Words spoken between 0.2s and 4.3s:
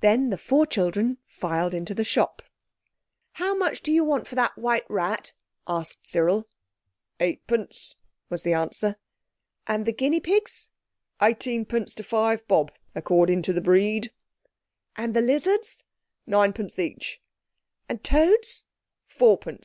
the four children filed into the shop. "How much do you want